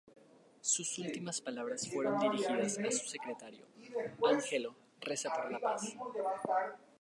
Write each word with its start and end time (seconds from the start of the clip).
Sus 0.61 0.97
últimas 0.97 1.41
palabras 1.41 1.87
fueron 1.87 2.17
dirigidas 2.17 2.79
a 2.79 2.89
su 2.89 3.07
secretario: 3.07 3.67
"Angelo, 4.27 4.73
reza 4.99 5.29
por 5.31 5.51
la 5.51 5.59
paz". 5.59 5.93